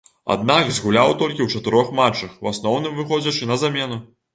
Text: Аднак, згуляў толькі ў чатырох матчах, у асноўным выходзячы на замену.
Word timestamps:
Аднак, 0.35 0.71
згуляў 0.77 1.13
толькі 1.21 1.39
ў 1.45 1.57
чатырох 1.57 1.95
матчах, 2.03 2.37
у 2.43 2.53
асноўным 2.57 2.93
выходзячы 3.01 3.43
на 3.57 3.65
замену. 3.67 4.07